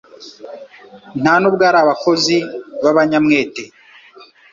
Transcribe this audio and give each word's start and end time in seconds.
nta 1.21 1.33
nubwo 1.39 1.63
ari 1.69 1.77
abakozi 1.83 2.35
b'abanyamwete 2.83 3.63